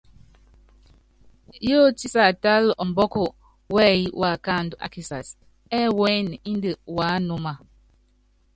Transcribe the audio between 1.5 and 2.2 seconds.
Yótí